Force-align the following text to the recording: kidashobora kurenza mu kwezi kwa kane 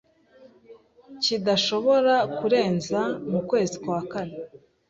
kidashobora 1.23 2.15
kurenza 2.37 2.99
mu 3.29 3.39
kwezi 3.49 3.75
kwa 3.83 3.99
kane 4.11 4.35